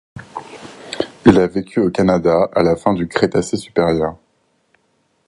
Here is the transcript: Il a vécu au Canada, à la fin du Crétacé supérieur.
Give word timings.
Il 1.27 1.37
a 1.39 1.45
vécu 1.45 1.79
au 1.79 1.91
Canada, 1.91 2.49
à 2.55 2.63
la 2.63 2.75
fin 2.75 2.95
du 2.95 3.07
Crétacé 3.07 3.55
supérieur. 3.55 4.15